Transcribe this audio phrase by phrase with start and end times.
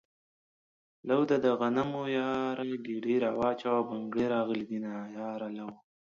[1.07, 5.69] لو ده دغنمو ياره ګيډی را واچوه بنګړي راغلي دينه ياره لو